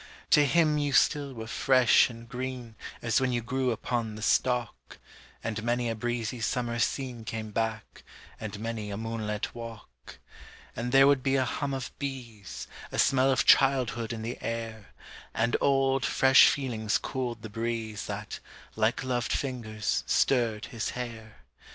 To 0.31 0.43
him 0.43 0.79
you 0.79 0.93
still 0.93 1.31
were 1.35 1.45
fresh 1.45 2.09
and 2.09 2.27
green 2.27 2.73
As 3.03 3.21
when 3.21 3.31
you 3.31 3.41
grew 3.43 3.69
upon 3.69 4.15
the 4.15 4.23
stalk, 4.23 4.97
And 5.43 5.61
many 5.61 5.91
a 5.91 5.95
breezy 5.95 6.41
summer 6.41 6.79
scene 6.79 7.23
Came 7.23 7.51
back 7.51 8.01
and 8.39 8.59
many 8.59 8.89
a 8.89 8.97
moonlit 8.97 9.53
walk; 9.53 10.17
And 10.75 10.91
there 10.91 11.05
would 11.05 11.21
be 11.21 11.35
a 11.35 11.45
hum 11.45 11.75
of 11.75 11.91
bees, 11.99 12.67
A 12.91 12.97
smell 12.97 13.31
of 13.31 13.45
childhood 13.45 14.11
in 14.11 14.23
the 14.23 14.39
air, 14.41 14.87
And 15.35 15.55
old, 15.61 16.03
fresh 16.03 16.47
feelings 16.49 16.97
cooled 16.97 17.43
the 17.43 17.49
breeze 17.51 18.07
That, 18.07 18.39
like 18.75 19.03
loved 19.03 19.31
fingers, 19.31 20.03
stirred 20.07 20.65
his 20.73 20.89
hair! 20.97 21.43